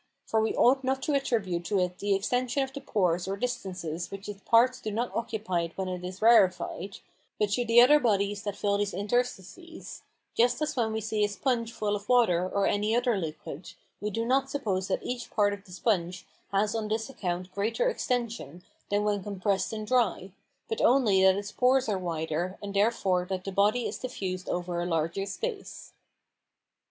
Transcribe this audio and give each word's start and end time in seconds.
For 0.25 0.41
we 0.41 0.55
ought 0.55 0.83
not 0.83 1.03
to 1.03 1.13
attribute 1.13 1.63
to 1.65 1.77
it 1.79 1.99
the 1.99 2.15
extension 2.15 2.63
of 2.63 2.73
the 2.73 2.81
pores 2.81 3.27
or 3.27 3.37
distances 3.37 4.09
which 4.09 4.27
its 4.27 4.41
parts 4.41 4.81
do 4.81 4.89
not 4.89 5.15
occupy 5.15 5.67
when 5.75 5.87
it 5.87 6.03
is 6.03 6.23
rarefied, 6.23 6.97
but 7.37 7.51
to 7.51 7.63
the 7.63 7.79
other 7.81 7.99
bodies 7.99 8.41
that 8.41 8.55
fill 8.55 8.79
these 8.79 8.95
interstices; 8.95 10.01
just 10.35 10.59
as 10.59 10.75
when 10.75 10.91
we 10.91 11.01
see 11.01 11.23
a 11.23 11.29
sponge 11.29 11.71
full 11.71 11.95
of 11.95 12.09
water 12.09 12.49
or 12.49 12.65
any 12.65 12.95
other 12.95 13.15
liquid, 13.15 13.73
we 13.99 14.09
do 14.09 14.25
not 14.25 14.49
suppose 14.49 14.87
that 14.87 15.03
each 15.03 15.29
part 15.29 15.53
of 15.53 15.65
the 15.65 15.71
sponge 15.71 16.25
has 16.51 16.73
on 16.73 16.87
this 16.87 17.07
account 17.07 17.51
greater 17.53 17.87
extension 17.87 18.63
than 18.89 19.03
when 19.03 19.21
compressed 19.21 19.71
and 19.71 19.85
dry, 19.85 20.31
but 20.67 20.81
only 20.81 21.21
that 21.21 21.35
its 21.35 21.51
pores 21.51 21.87
are 21.87 21.99
wider, 21.99 22.57
and 22.63 22.73
therefore 22.73 23.23
that 23.23 23.43
the 23.43 23.51
body 23.51 23.85
is 23.85 23.99
diffused 23.99 24.49
over 24.49 24.81
a 24.81 24.85
larger 24.87 25.27
space. 25.27 25.93